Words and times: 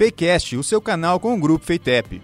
Fakecast, 0.00 0.56
o 0.56 0.62
seu 0.62 0.80
canal 0.80 1.20
com 1.20 1.34
o 1.34 1.38
grupo 1.38 1.62
Feitep. 1.62 2.22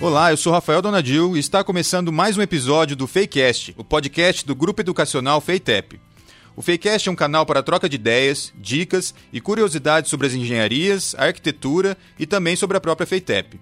Olá, 0.00 0.30
eu 0.30 0.36
sou 0.36 0.52
Rafael 0.52 0.80
Donadil 0.80 1.36
e 1.36 1.40
está 1.40 1.64
começando 1.64 2.12
mais 2.12 2.38
um 2.38 2.42
episódio 2.42 2.94
do 2.94 3.08
Fakecast, 3.08 3.74
o 3.76 3.82
podcast 3.82 4.46
do 4.46 4.54
grupo 4.54 4.80
educacional 4.80 5.40
Feitep. 5.40 6.00
O 6.54 6.62
Fakecast 6.62 7.08
é 7.08 7.12
um 7.12 7.16
canal 7.16 7.44
para 7.44 7.60
troca 7.60 7.88
de 7.88 7.96
ideias, 7.96 8.52
dicas 8.54 9.12
e 9.32 9.40
curiosidades 9.40 10.08
sobre 10.08 10.28
as 10.28 10.32
engenharias, 10.32 11.16
a 11.18 11.24
arquitetura 11.24 11.98
e 12.16 12.24
também 12.24 12.54
sobre 12.54 12.76
a 12.76 12.80
própria 12.80 13.04
Feitep. 13.04 13.58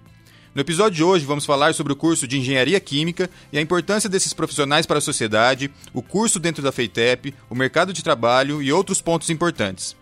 No 0.53 0.59
episódio 0.59 0.97
de 0.97 1.03
hoje, 1.03 1.25
vamos 1.25 1.45
falar 1.45 1.73
sobre 1.73 1.93
o 1.93 1.95
curso 1.95 2.27
de 2.27 2.37
Engenharia 2.37 2.77
Química 2.77 3.29
e 3.53 3.57
a 3.57 3.61
importância 3.61 4.09
desses 4.09 4.33
profissionais 4.33 4.85
para 4.85 4.97
a 4.97 5.01
sociedade, 5.01 5.71
o 5.93 6.01
curso 6.01 6.41
dentro 6.41 6.61
da 6.61 6.73
FEITEP, 6.73 7.33
o 7.49 7.55
mercado 7.55 7.93
de 7.93 8.03
trabalho 8.03 8.61
e 8.61 8.69
outros 8.69 9.01
pontos 9.01 9.29
importantes. 9.29 9.95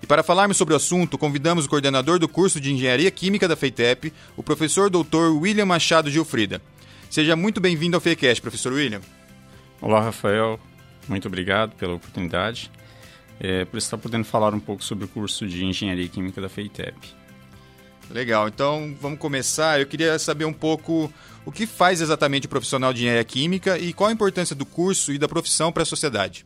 E 0.00 0.06
para 0.06 0.22
falarmos 0.22 0.56
sobre 0.56 0.72
o 0.72 0.76
assunto, 0.76 1.18
convidamos 1.18 1.64
o 1.64 1.68
coordenador 1.68 2.20
do 2.20 2.28
curso 2.28 2.60
de 2.60 2.72
Engenharia 2.72 3.10
Química 3.10 3.48
da 3.48 3.56
FEITEP, 3.56 4.12
o 4.36 4.42
professor 4.42 4.88
doutor 4.88 5.32
William 5.32 5.66
Machado 5.66 6.08
Gilfrida. 6.08 6.62
Seja 7.10 7.34
muito 7.34 7.60
bem-vindo 7.60 7.96
ao 7.96 8.00
FEICast, 8.00 8.40
professor 8.40 8.74
William. 8.74 9.00
Olá, 9.80 10.00
Rafael. 10.00 10.60
Muito 11.08 11.26
obrigado 11.26 11.74
pela 11.74 11.94
oportunidade, 11.94 12.70
é, 13.40 13.64
por 13.64 13.78
estar 13.78 13.98
podendo 13.98 14.24
falar 14.24 14.54
um 14.54 14.60
pouco 14.60 14.84
sobre 14.84 15.06
o 15.06 15.08
curso 15.08 15.44
de 15.44 15.64
Engenharia 15.64 16.06
Química 16.06 16.40
da 16.40 16.48
FEITEP. 16.48 16.94
Legal, 18.10 18.48
então 18.48 18.96
vamos 19.00 19.18
começar. 19.18 19.80
Eu 19.80 19.86
queria 19.86 20.18
saber 20.18 20.44
um 20.44 20.52
pouco 20.52 21.12
o 21.44 21.52
que 21.52 21.66
faz 21.66 22.00
exatamente 22.00 22.46
o 22.46 22.48
profissional 22.48 22.92
de 22.92 23.00
engenharia 23.00 23.24
química 23.24 23.78
e 23.78 23.92
qual 23.92 24.10
a 24.10 24.12
importância 24.12 24.56
do 24.56 24.64
curso 24.64 25.12
e 25.12 25.18
da 25.18 25.28
profissão 25.28 25.70
para 25.70 25.82
a 25.82 25.86
sociedade. 25.86 26.44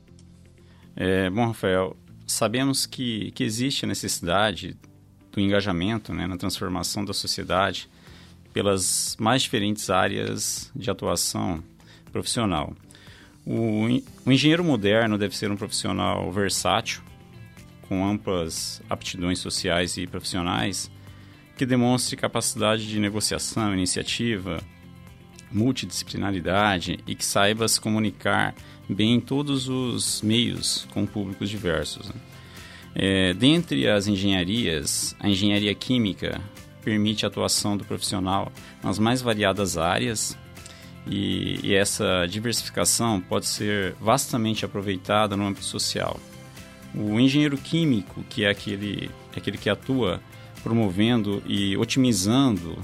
É, 0.96 1.30
bom, 1.30 1.46
Rafael, 1.46 1.96
sabemos 2.26 2.84
que, 2.84 3.30
que 3.32 3.44
existe 3.44 3.84
a 3.84 3.88
necessidade 3.88 4.76
do 5.30 5.40
engajamento 5.40 6.12
né, 6.12 6.26
na 6.26 6.36
transformação 6.36 7.04
da 7.04 7.14
sociedade 7.14 7.88
pelas 8.52 9.16
mais 9.18 9.42
diferentes 9.42 9.88
áreas 9.88 10.70
de 10.76 10.90
atuação 10.90 11.64
profissional. 12.12 12.74
O, 13.46 13.86
o 14.26 14.32
engenheiro 14.32 14.62
moderno 14.62 15.16
deve 15.16 15.36
ser 15.36 15.50
um 15.50 15.56
profissional 15.56 16.30
versátil, 16.30 17.02
com 17.88 18.06
amplas 18.06 18.82
aptidões 18.88 19.38
sociais 19.38 19.96
e 19.96 20.06
profissionais 20.06 20.90
que 21.62 21.66
demonstre 21.66 22.16
capacidade 22.16 22.88
de 22.88 22.98
negociação, 22.98 23.72
iniciativa, 23.72 24.60
multidisciplinaridade 25.52 26.98
e 27.06 27.14
que 27.14 27.24
saiba 27.24 27.68
se 27.68 27.80
comunicar 27.80 28.52
bem 28.88 29.14
em 29.14 29.20
todos 29.20 29.68
os 29.68 30.22
meios 30.22 30.88
com 30.92 31.06
públicos 31.06 31.48
diversos. 31.48 32.08
Né? 32.08 32.14
É, 32.96 33.34
dentre 33.34 33.88
as 33.88 34.08
engenharias, 34.08 35.14
a 35.20 35.28
engenharia 35.28 35.72
química 35.72 36.40
permite 36.82 37.24
a 37.24 37.28
atuação 37.28 37.76
do 37.76 37.84
profissional 37.84 38.50
nas 38.82 38.98
mais 38.98 39.22
variadas 39.22 39.78
áreas 39.78 40.36
e, 41.06 41.60
e 41.62 41.76
essa 41.76 42.26
diversificação 42.26 43.20
pode 43.20 43.46
ser 43.46 43.94
vastamente 44.00 44.64
aproveitada 44.64 45.36
no 45.36 45.46
âmbito 45.46 45.64
social. 45.64 46.18
O 46.92 47.20
engenheiro 47.20 47.56
químico, 47.56 48.24
que 48.28 48.44
é 48.44 48.50
aquele, 48.50 49.08
é 49.32 49.38
aquele 49.38 49.56
que 49.56 49.70
atua 49.70 50.20
promovendo 50.62 51.42
e 51.46 51.76
otimizando 51.76 52.78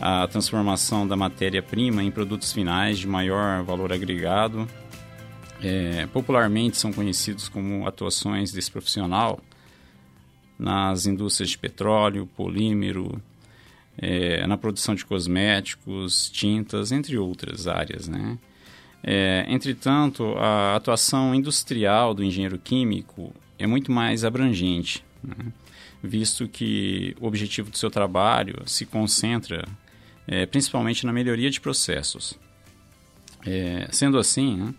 a 0.00 0.26
transformação 0.28 1.06
da 1.06 1.16
matéria-prima 1.16 2.02
em 2.02 2.10
produtos 2.10 2.52
finais 2.52 2.98
de 2.98 3.06
maior 3.06 3.62
valor 3.64 3.92
agregado. 3.92 4.66
É, 5.60 6.06
popularmente 6.12 6.76
são 6.76 6.92
conhecidos 6.92 7.48
como 7.48 7.86
atuações 7.86 8.52
desse 8.52 8.70
profissional 8.70 9.40
nas 10.58 11.06
indústrias 11.06 11.50
de 11.50 11.58
petróleo, 11.58 12.28
polímero, 12.36 13.20
é, 13.96 14.46
na 14.46 14.56
produção 14.56 14.94
de 14.94 15.04
cosméticos, 15.04 16.30
tintas, 16.30 16.92
entre 16.92 17.18
outras 17.18 17.66
áreas. 17.66 18.08
Né? 18.08 18.38
É, 19.02 19.46
entretanto, 19.48 20.34
a 20.36 20.76
atuação 20.76 21.34
industrial 21.34 22.14
do 22.14 22.22
engenheiro 22.22 22.58
químico 22.58 23.32
é 23.58 23.66
muito 23.66 23.90
mais 23.90 24.24
abrangente. 24.24 25.04
Né? 25.22 25.52
Visto 26.02 26.48
que 26.48 27.16
o 27.20 27.26
objetivo 27.26 27.70
do 27.70 27.78
seu 27.78 27.90
trabalho 27.90 28.62
se 28.66 28.86
concentra 28.86 29.66
é, 30.26 30.44
principalmente 30.44 31.06
na 31.06 31.12
melhoria 31.12 31.50
de 31.50 31.60
processos. 31.60 32.38
É, 33.46 33.88
sendo 33.90 34.18
assim, 34.18 34.56
né, 34.56 34.74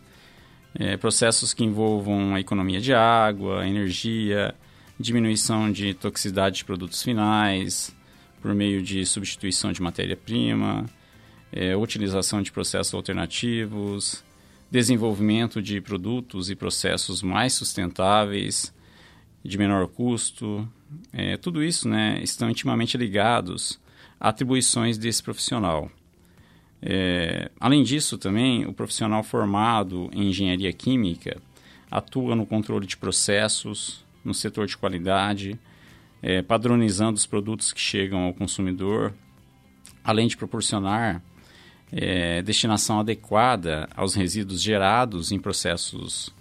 é, 0.75 0.97
processos 0.97 1.53
que 1.53 1.63
envolvam 1.63 2.35
a 2.35 2.40
economia 2.40 2.80
de 2.80 2.94
água, 2.94 3.68
energia, 3.68 4.53
diminuição 5.00 5.72
de 5.72 5.94
toxicidade 5.96 6.57
de 6.57 6.66
produtos 6.66 7.02
finais, 7.02 7.96
por 8.41 8.53
meio 8.53 8.81
de 8.81 9.06
substituição 9.06 9.72
de 9.72 9.81
matéria-prima, 9.81 10.86
é, 11.51 11.75
utilização 11.75 12.41
de 12.41 12.51
processos 12.51 12.94
alternativos, 12.94 14.24
desenvolvimento 14.69 15.62
de 15.62 15.81
produtos 15.81 16.50
e 16.50 16.56
processos 16.56 17.24
mais 17.24 17.53
sustentáveis, 17.53 18.72
de 19.44 19.58
menor 19.58 19.88
custo, 19.88 20.68
é, 21.14 21.38
tudo 21.38 21.64
isso 21.64 21.88
né, 21.88 22.20
estão 22.22 22.50
intimamente 22.50 22.98
ligados 22.98 23.80
a 24.20 24.30
atribuições 24.30 24.98
desse 24.98 25.24
profissional. 25.24 25.90
É, 26.82 27.52
além 27.60 27.84
disso, 27.84 28.18
também, 28.18 28.66
o 28.66 28.74
profissional 28.74 29.24
formado 29.24 30.10
em 30.14 30.30
engenharia 30.30 30.72
química 30.72 31.42
atua 31.92 32.36
no 32.36 32.46
controle 32.46 32.86
de 32.86 32.98
processos, 32.98 34.06
no 34.24 34.34
setor 34.34 34.68
de 34.68 34.78
qualidade, 34.78 35.60
é, 36.22 36.42
padronizando 36.42 37.18
os 37.18 37.26
produtos 37.26 37.74
que 37.74 37.80
chegam 37.80 38.20
ao 38.22 38.34
consumidor, 38.34 39.14
além 40.04 40.28
de 40.28 40.38
proporcionar 40.38 41.22
é, 41.92 42.42
destinação 42.42 43.00
adequada 43.00 43.90
aos 43.96 44.14
resíduos 44.14 44.62
gerados 44.62 45.32
em 45.32 45.40
processos 45.40 46.34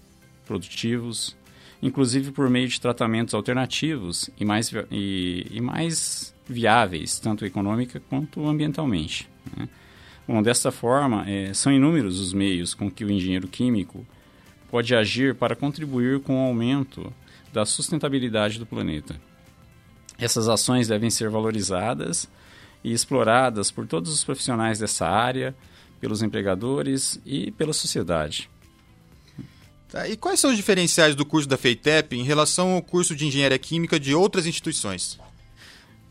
produtivos 0.44 1.36
inclusive 1.82 2.32
por 2.32 2.48
meio 2.50 2.68
de 2.68 2.80
tratamentos 2.80 3.34
alternativos 3.34 4.30
e 4.38 4.44
mais, 4.44 4.72
e, 4.90 5.46
e 5.50 5.60
mais 5.60 6.34
viáveis, 6.46 7.18
tanto 7.18 7.44
econômica 7.44 8.00
quanto 8.08 8.46
ambientalmente. 8.46 9.28
Né? 9.56 9.68
Bom, 10.26 10.42
desta 10.42 10.70
forma, 10.70 11.28
é, 11.28 11.54
são 11.54 11.72
inúmeros 11.72 12.20
os 12.20 12.32
meios 12.32 12.74
com 12.74 12.90
que 12.90 13.04
o 13.04 13.10
engenheiro 13.10 13.48
químico 13.48 14.06
pode 14.70 14.94
agir 14.94 15.34
para 15.34 15.56
contribuir 15.56 16.20
com 16.20 16.36
o 16.36 16.46
aumento 16.46 17.12
da 17.52 17.64
sustentabilidade 17.64 18.58
do 18.58 18.66
planeta. 18.66 19.18
Essas 20.18 20.48
ações 20.48 20.88
devem 20.88 21.10
ser 21.10 21.30
valorizadas 21.30 22.28
e 22.82 22.92
exploradas 22.92 23.70
por 23.70 23.86
todos 23.86 24.12
os 24.12 24.24
profissionais 24.24 24.78
dessa 24.78 25.06
área, 25.06 25.54
pelos 26.00 26.22
empregadores 26.22 27.20
e 27.24 27.50
pela 27.52 27.72
sociedade. 27.72 28.50
Tá, 29.88 30.06
e 30.06 30.16
quais 30.18 30.38
são 30.38 30.50
os 30.50 30.56
diferenciais 30.56 31.14
do 31.14 31.24
curso 31.24 31.48
da 31.48 31.56
FEITEP 31.56 32.14
em 32.14 32.22
relação 32.22 32.74
ao 32.74 32.82
curso 32.82 33.16
de 33.16 33.26
Engenharia 33.26 33.58
Química 33.58 33.98
de 33.98 34.14
outras 34.14 34.46
instituições? 34.46 35.18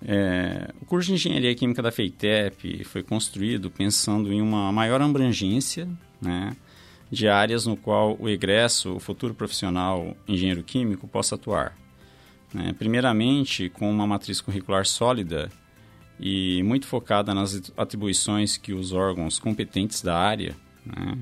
É, 0.04 0.74
o 0.82 0.86
curso 0.86 1.08
de 1.08 1.14
Engenharia 1.14 1.54
Química 1.54 1.82
da 1.82 1.92
FEITEP 1.92 2.84
foi 2.86 3.04
construído 3.04 3.70
pensando 3.70 4.34
em 4.34 4.42
uma 4.42 4.72
maior 4.72 5.00
abrangência 5.00 5.88
né, 6.20 6.56
de 7.12 7.28
áreas 7.28 7.68
no 7.68 7.78
qual 7.78 8.18
o 8.20 8.28
egresso, 8.28 8.96
o 8.96 9.00
futuro 9.00 9.36
profissional 9.36 10.18
engenheiro 10.28 10.64
químico, 10.64 11.08
possa 11.08 11.36
atuar. 11.36 11.78
Né, 12.52 12.74
primeiramente, 12.74 13.70
com 13.70 13.92
uma 13.92 14.08
matriz 14.08 14.42
curricular 14.42 14.88
sólida 14.88 15.52
e 16.20 16.64
muito 16.64 16.88
focada 16.88 17.32
nas 17.32 17.72
atribuições 17.78 18.58
que 18.58 18.74
os 18.74 18.92
órgãos 18.92 19.38
competentes 19.38 20.02
da 20.02 20.18
área 20.18 20.56
né, 20.84 21.18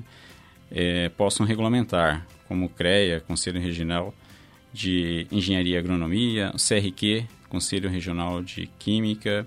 é, 0.70 1.08
possam 1.10 1.44
regulamentar, 1.44 2.26
como 2.48 2.66
o 2.66 2.68
CREA, 2.68 3.20
Conselho 3.20 3.60
Regional 3.60 4.14
de 4.72 5.26
Engenharia 5.30 5.76
e 5.76 5.78
Agronomia, 5.78 6.52
o 6.54 6.58
CRQ, 6.58 7.26
Conselho 7.48 7.88
Regional 7.88 8.42
de 8.42 8.66
Química, 8.78 9.46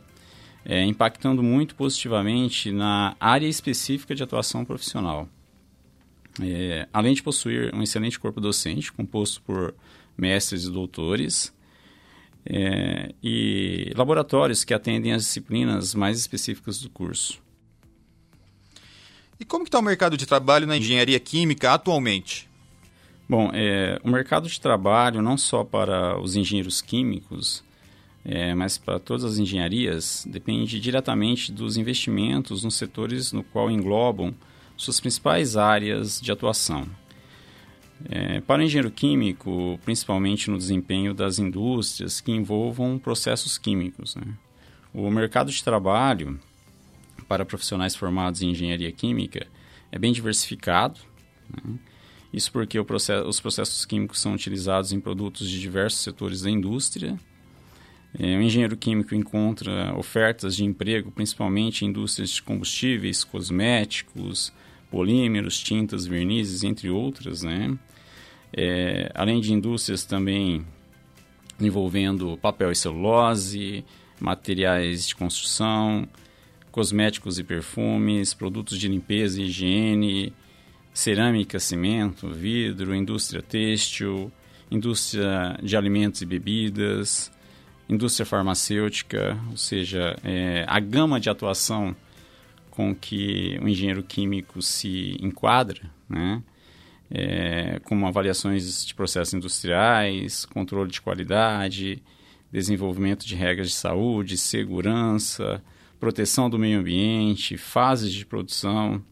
é, 0.65 0.83
impactando 0.83 1.43
muito 1.43 1.75
positivamente 1.75 2.71
na 2.71 3.15
área 3.19 3.47
específica 3.47 4.15
de 4.15 4.23
atuação 4.23 4.65
profissional. 4.65 5.29
É, 6.41 6.87
além 6.93 7.13
de 7.13 7.21
possuir 7.21 7.73
um 7.73 7.83
excelente 7.83 8.19
corpo 8.19 8.39
docente, 8.39 8.91
composto 8.91 9.41
por 9.41 9.75
mestres 10.17 10.65
e 10.65 10.71
doutores, 10.71 11.53
é, 12.45 13.13
e 13.21 13.91
laboratórios 13.95 14.63
que 14.63 14.73
atendem 14.73 15.11
às 15.11 15.23
disciplinas 15.23 15.93
mais 15.93 16.17
específicas 16.17 16.79
do 16.79 16.89
curso. 16.89 17.39
E 19.39 19.45
como 19.45 19.63
está 19.63 19.79
o 19.79 19.81
mercado 19.81 20.17
de 20.17 20.25
trabalho 20.25 20.67
na 20.67 20.77
engenharia 20.77 21.19
química 21.19 21.73
atualmente? 21.73 22.48
Bom, 23.29 23.51
é, 23.53 24.01
o 24.03 24.09
mercado 24.09 24.49
de 24.49 24.59
trabalho, 24.59 25.21
não 25.21 25.37
só 25.37 25.63
para 25.63 26.19
os 26.19 26.35
engenheiros 26.35 26.81
químicos, 26.81 27.63
é, 28.25 28.55
mas 28.55 28.75
para 28.75 28.97
todas 28.97 29.23
as 29.23 29.37
engenharias, 29.37 30.25
depende 30.27 30.79
diretamente 30.79 31.51
dos 31.51 31.77
investimentos 31.77 32.63
nos 32.63 32.73
setores 32.73 33.31
no 33.31 33.43
qual 33.43 33.69
englobam 33.69 34.33
suas 34.75 34.99
principais 34.99 35.55
áreas 35.55 36.19
de 36.19 36.31
atuação. 36.31 36.87
É, 38.09 38.41
para 38.41 38.61
o 38.61 38.63
engenheiro 38.63 38.89
químico, 38.89 39.79
principalmente 39.85 40.49
no 40.49 40.57
desempenho 40.57 41.13
das 41.13 41.37
indústrias 41.37 42.19
que 42.19 42.31
envolvam 42.31 42.97
processos 42.97 43.59
químicos. 43.59 44.15
Né? 44.15 44.25
O 44.91 45.07
mercado 45.11 45.51
de 45.51 45.63
trabalho 45.63 46.39
para 47.27 47.45
profissionais 47.45 47.95
formados 47.95 48.41
em 48.41 48.49
engenharia 48.49 48.91
química 48.91 49.45
é 49.91 49.99
bem 49.99 50.11
diversificado. 50.11 50.99
Né? 51.51 51.77
Isso 52.31 52.51
porque 52.51 52.81
processo, 52.83 53.27
os 53.27 53.39
processos 53.39 53.85
químicos 53.85 54.19
são 54.19 54.33
utilizados 54.33 54.91
em 54.91 54.99
produtos 54.99 55.49
de 55.49 55.59
diversos 55.59 56.01
setores 56.01 56.41
da 56.41 56.49
indústria. 56.49 57.17
É, 58.17 58.37
o 58.37 58.41
engenheiro 58.41 58.75
químico 58.75 59.13
encontra 59.13 59.95
ofertas 59.95 60.55
de 60.55 60.65
emprego 60.65 61.11
principalmente 61.11 61.85
em 61.85 61.89
indústrias 61.89 62.31
de 62.31 62.41
combustíveis, 62.41 63.23
cosméticos, 63.23 64.53
polímeros, 64.89 65.59
tintas, 65.59 66.05
vernizes, 66.05 66.63
entre 66.63 66.89
outras, 66.89 67.43
né? 67.43 67.77
É, 68.51 69.11
além 69.13 69.39
de 69.39 69.53
indústrias 69.53 70.03
também 70.03 70.65
envolvendo 71.59 72.37
papel 72.37 72.71
e 72.71 72.75
celulose, 72.75 73.83
materiais 74.19 75.07
de 75.07 75.15
construção, 75.15 76.07
cosméticos 76.71 77.37
e 77.37 77.43
perfumes, 77.43 78.33
produtos 78.33 78.79
de 78.79 78.87
limpeza 78.87 79.41
e 79.41 79.45
higiene, 79.45 80.33
cerâmica, 80.93 81.59
cimento, 81.59 82.29
vidro, 82.29 82.95
indústria 82.95 83.41
têxtil, 83.41 84.31
indústria 84.69 85.57
de 85.61 85.75
alimentos 85.75 86.21
e 86.21 86.25
bebidas, 86.25 87.31
indústria 87.87 88.25
farmacêutica, 88.25 89.39
ou 89.49 89.57
seja, 89.57 90.15
é, 90.23 90.63
a 90.67 90.79
gama 90.79 91.19
de 91.19 91.29
atuação 91.29 91.95
com 92.69 92.93
que 92.95 93.59
o 93.61 93.67
engenheiro 93.67 94.03
químico 94.03 94.61
se 94.61 95.17
enquadra, 95.19 95.81
né? 96.07 96.41
É, 97.11 97.79
como 97.85 98.05
avaliações 98.05 98.85
de 98.85 98.93
processos 98.93 99.33
industriais, 99.33 100.45
controle 100.45 100.91
de 100.91 101.01
qualidade, 101.01 102.03
desenvolvimento 102.51 103.25
de 103.25 103.35
regras 103.35 103.69
de 103.69 103.73
saúde, 103.73 104.37
segurança, 104.37 105.63
proteção 105.99 106.49
do 106.49 106.59
meio 106.59 106.79
ambiente, 106.79 107.57
fases 107.57 108.13
de 108.13 108.25
produção, 108.25 109.03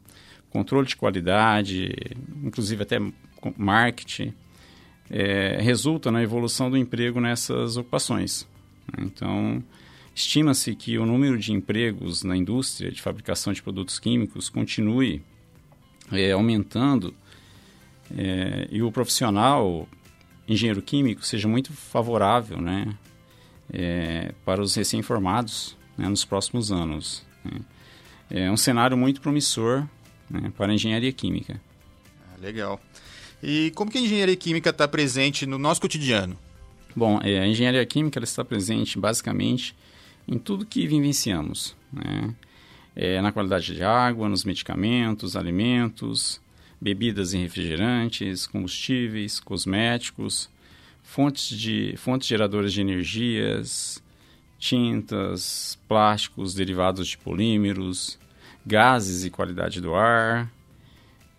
controle 0.58 0.88
de 0.88 0.96
qualidade, 0.96 1.94
inclusive 2.44 2.84
até 2.84 2.98
marketing, 3.56 4.34
é, 5.10 5.58
resulta 5.62 6.12
na 6.12 6.22
evolução 6.22 6.70
do 6.70 6.78
emprego 6.78 7.20
nessas 7.20 7.78
ocupações. 7.78 8.48
Então, 8.98 9.64
Estima-se 10.18 10.76
que 10.76 10.98
o 10.98 11.06
número 11.06 11.38
de 11.38 11.54
empregos 11.54 12.24
na 12.24 12.36
indústria 12.36 12.90
de 12.90 13.00
fabricação 13.00 13.54
de 13.54 13.62
produtos 13.62 14.00
químicos 14.00 14.50
continue 14.50 15.22
é, 16.12 16.32
aumentando 16.32 17.14
é, 18.18 18.68
e 18.72 18.82
o 18.82 18.92
profissional 18.92 19.88
engenheiro 20.48 20.82
químico 20.82 21.24
seja 21.24 21.48
muito 21.48 21.72
favorável 21.72 22.60
né, 22.60 22.98
é, 23.72 24.34
para 24.44 24.60
os 24.60 24.74
recém-formados 24.74 25.78
né, 25.96 26.10
nos 26.10 26.26
próximos 26.26 26.72
anos. 26.72 27.24
Né. 27.46 27.60
É 28.32 28.52
um 28.52 28.58
cenário 28.58 28.98
muito 28.98 29.22
promissor 29.22 29.88
né, 30.30 30.52
para 30.56 30.72
a 30.72 30.76
engenharia 30.76 31.12
química. 31.12 31.60
Ah, 32.28 32.38
legal. 32.42 32.80
E 33.42 33.72
como 33.76 33.92
que 33.92 33.98
a 33.98 34.02
engenharia 34.02 34.36
química 34.36 34.70
está 34.72 34.88
presente 34.88 35.46
no 35.46 35.58
nosso 35.58 35.82
cotidiano? 35.82 36.38
Bom, 36.96 37.20
é, 37.24 37.40
a 37.40 37.48
engenharia 37.48 37.86
química 37.86 38.20
está 38.24 38.44
presente 38.44 38.98
basicamente 38.98 39.76
em 40.28 40.38
tudo 40.38 40.66
que 40.66 40.88
vivenciamos, 40.88 41.76
né? 41.92 42.34
É, 42.96 43.22
na 43.22 43.32
qualidade 43.32 43.76
de 43.76 43.84
água, 43.84 44.28
nos 44.28 44.44
medicamentos, 44.44 45.36
alimentos, 45.36 46.42
bebidas 46.82 47.32
e 47.34 47.38
refrigerantes, 47.38 48.48
combustíveis, 48.48 49.40
cosméticos, 49.40 50.50
fontes, 51.04 51.56
de, 51.56 51.94
fontes 51.96 52.28
geradoras 52.28 52.74
de 52.74 52.82
energias, 52.82 54.02
tintas, 54.58 55.78
plásticos 55.88 56.56
derivados 56.56 57.08
de 57.10 57.18
polímeros, 57.20 58.18
gases 58.68 59.24
e 59.26 59.30
qualidade 59.30 59.82
do 59.82 59.96
ar, 59.96 60.52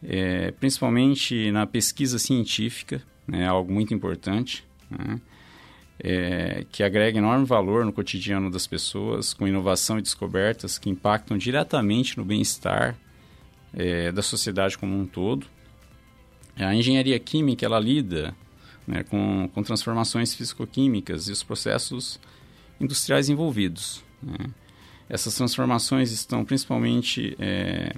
é, 0.03 0.51
principalmente 0.53 1.51
na 1.53 1.67
pesquisa 1.67 2.19
científica, 2.19 3.03
né, 3.27 3.47
algo 3.47 3.73
muito 3.73 3.93
importante. 3.93 4.65
Né? 4.91 5.21
é, 6.01 6.65
que 6.71 6.83
agrega 6.83 7.19
enorme 7.19 7.45
valor 7.45 7.85
no 7.85 7.93
cotidiano 7.93 8.51
das 8.51 8.67
pessoas, 8.67 9.35
com 9.35 9.49
inovação 9.49 9.99
e 9.99 10.03
descobertas 10.03 10.79
que 10.79 10.89
impactam 10.89 11.37
diretamente 11.37 12.17
no 12.17 12.25
bem-estar 12.25 12.97
é, 13.75 14.13
da 14.13 14.23
sociedade 14.23 14.79
como 14.79 14.97
um 14.97 15.07
todo. 15.07 15.47
A 16.57 16.75
engenharia 16.75 17.19
química 17.19 17.67
ela 17.67 17.79
lida 17.79 18.35
né, 18.87 19.03
com, 19.05 19.49
com 19.53 19.63
transformações 19.63 20.35
físico-químicas 20.35 21.29
e 21.29 21.33
os 21.33 21.43
processos 21.43 22.21
industriais 22.81 23.29
envolvidos. 23.29 24.03
Né. 24.23 24.47
Essas 25.09 25.35
transformações 25.35 26.13
estão 26.13 26.45
principalmente, 26.45 27.35
é, 27.39 27.95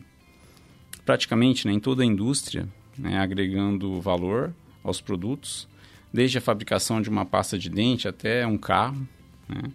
praticamente 1.04 1.66
né, 1.66 1.72
em 1.72 1.80
toda 1.80 2.02
a 2.02 2.06
indústria, 2.06 2.68
né, 2.96 3.18
agregando 3.18 4.00
valor 4.00 4.54
aos 4.84 5.00
produtos 5.00 5.68
desde 6.12 6.38
a 6.38 6.40
fabricação 6.40 7.00
de 7.00 7.08
uma 7.08 7.24
pasta 7.24 7.58
de 7.58 7.68
dente 7.68 8.08
até 8.08 8.46
um 8.46 8.58
carro. 8.58 9.06
Né? 9.48 9.70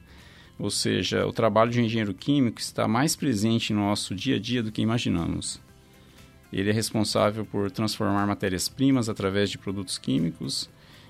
Ou 0.58 0.70
seja, 0.70 1.26
o 1.26 1.34
trabalho 1.34 1.72
de 1.72 1.82
um 1.82 1.84
engenheiro 1.84 2.14
químico 2.14 2.60
está 2.60 2.88
mais 2.88 3.16
presente 3.16 3.74
no 3.74 3.82
nosso 3.82 4.16
dia 4.16 4.38
a 4.38 4.40
dia 4.40 4.64
do 4.64 4.72
que 4.72 4.82
imaginamos. 4.82 5.60
Ele 6.52 6.70
é 6.70 6.74
responsável 6.74 7.46
por 7.46 7.70
transformar 7.70 8.26
matérias-primas 8.26 9.10
através 9.10 9.50
de 9.50 9.58
produtos 9.58 9.98
químicos 9.98 10.70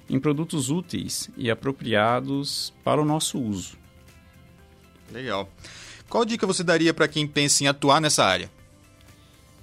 em 0.10 0.20
produtos 0.20 0.70
úteis 0.70 1.30
e 1.38 1.52
apropriados 1.52 2.74
para 2.84 3.02
o 3.02 3.06
nosso 3.06 3.40
uso. 3.40 3.78
Legal. 5.12 5.50
Qual 6.10 6.24
dica 6.26 6.48
você 6.48 6.64
daria 6.64 6.94
para 6.94 7.08
quem 7.08 7.28
pensa 7.28 7.64
em 7.64 7.68
atuar 7.68 8.00
nessa 8.00 8.24
área? 8.24 8.50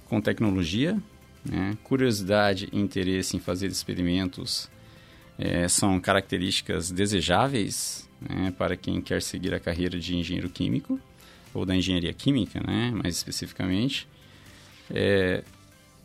Com 0.07 0.21
tecnologia, 0.21 1.01
né? 1.43 1.77
curiosidade 1.83 2.69
e 2.71 2.79
interesse 2.79 3.35
em 3.35 3.39
fazer 3.39 3.67
experimentos 3.67 4.69
é, 5.37 5.67
são 5.67 5.99
características 5.99 6.91
desejáveis 6.91 8.07
né, 8.21 8.53
para 8.57 8.77
quem 8.77 9.01
quer 9.01 9.21
seguir 9.21 9.53
a 9.53 9.59
carreira 9.59 9.99
de 9.99 10.15
engenheiro 10.15 10.49
químico 10.49 10.99
ou 11.53 11.65
da 11.65 11.75
engenharia 11.75 12.13
química, 12.13 12.59
né, 12.65 12.91
mais 12.91 13.15
especificamente. 13.17 14.07
É, 14.89 15.43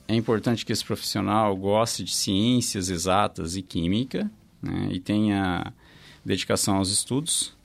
é 0.07 0.14
importante 0.14 0.64
que 0.64 0.73
esse 0.73 0.85
profissional 0.85 1.54
goste 1.57 2.04
de 2.04 2.14
ciências 2.14 2.90
exatas 2.90 3.57
e 3.57 3.62
química 3.62 4.30
né, 4.62 4.88
e 4.90 5.00
tenha 5.00 5.73
dedicação 6.25 6.76
aos 6.76 6.90
estudos. 6.90 7.57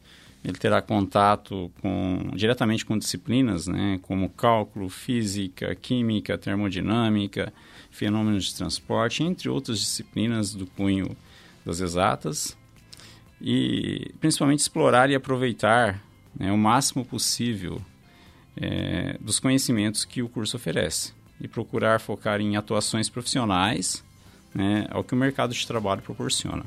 Ele 0.44 0.58
terá 0.58 0.82
contato 0.82 1.72
com, 1.82 2.32
diretamente 2.36 2.86
com 2.86 2.98
disciplinas 2.98 3.66
né, 3.66 4.00
como 4.02 4.30
cálculo, 4.30 4.90
física, 4.90 5.74
química, 5.74 6.38
termodinâmica, 6.38 7.54
fenômenos 7.90 8.46
de 8.46 8.56
transporte, 8.56 9.24
entre 9.24 9.48
outras 9.48 9.80
disciplinas 9.80 10.54
do 10.54 10.66
cunho 10.66 11.16
das 11.66 11.80
exatas 11.80 12.58
e 13.42 14.14
principalmente 14.20 14.60
explorar 14.60 15.10
e 15.10 15.16
aproveitar 15.16 16.02
né, 16.38 16.52
o 16.52 16.58
máximo 16.58 17.06
possível 17.06 17.82
é, 18.56 19.18
dos 19.20 19.40
conhecimentos 19.40 20.06
que 20.06 20.22
o 20.22 20.30
curso 20.30 20.58
oferece 20.58 21.14
e 21.40 21.48
procurar 21.48 22.00
focar 22.00 22.40
em 22.40 22.56
atuações 22.56 23.10
profissionais 23.10 24.04
né, 24.54 24.88
ao 24.90 25.04
que 25.04 25.14
o 25.14 25.18
mercado 25.18 25.54
de 25.54 25.66
trabalho 25.66 26.02
proporciona. 26.02 26.64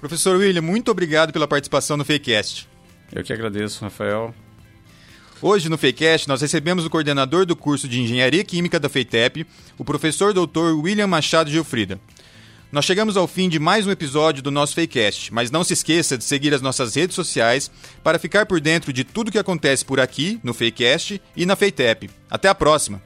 Professor 0.00 0.36
William, 0.36 0.62
muito 0.62 0.90
obrigado 0.90 1.32
pela 1.32 1.48
participação 1.48 1.96
no 1.96 2.04
Fakecast. 2.04 2.68
Eu 3.12 3.22
que 3.24 3.32
agradeço, 3.32 3.82
Rafael. 3.82 4.34
Hoje 5.40 5.68
no 5.68 5.76
Fakecast 5.76 6.28
nós 6.28 6.40
recebemos 6.40 6.84
o 6.84 6.90
coordenador 6.90 7.44
do 7.44 7.54
curso 7.54 7.86
de 7.86 8.00
Engenharia 8.00 8.42
Química 8.42 8.80
da 8.80 8.88
FEITEP, 8.88 9.46
o 9.76 9.84
professor 9.84 10.32
doutor 10.32 10.74
William 10.78 11.06
Machado 11.06 11.50
Gilfrida. 11.50 12.00
Nós 12.72 12.84
chegamos 12.84 13.16
ao 13.16 13.28
fim 13.28 13.48
de 13.48 13.58
mais 13.58 13.86
um 13.86 13.90
episódio 13.90 14.42
do 14.42 14.50
nosso 14.50 14.74
Fakecast, 14.74 15.32
mas 15.32 15.50
não 15.50 15.62
se 15.62 15.72
esqueça 15.72 16.18
de 16.18 16.24
seguir 16.24 16.52
as 16.52 16.60
nossas 16.60 16.94
redes 16.94 17.14
sociais 17.14 17.70
para 18.02 18.18
ficar 18.18 18.44
por 18.46 18.60
dentro 18.60 18.92
de 18.92 19.04
tudo 19.04 19.30
que 19.30 19.38
acontece 19.38 19.84
por 19.84 20.00
aqui, 20.00 20.40
no 20.42 20.52
Fakecast 20.52 21.20
e 21.36 21.46
na 21.46 21.54
Feitep. 21.54 22.10
Até 22.28 22.48
a 22.48 22.54
próxima! 22.54 23.00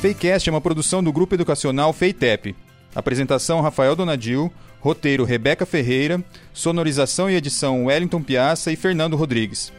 Fakecast 0.00 0.48
é 0.48 0.52
uma 0.52 0.62
produção 0.62 1.04
do 1.04 1.12
Grupo 1.12 1.34
Educacional 1.34 1.92
Feitep. 1.92 2.56
Apresentação 2.94 3.60
Rafael 3.60 3.94
Donadil, 3.94 4.50
roteiro 4.80 5.24
Rebeca 5.24 5.66
Ferreira, 5.66 6.24
sonorização 6.54 7.28
e 7.28 7.34
edição 7.34 7.84
Wellington 7.84 8.22
Piaça 8.22 8.72
e 8.72 8.76
Fernando 8.76 9.14
Rodrigues. 9.14 9.70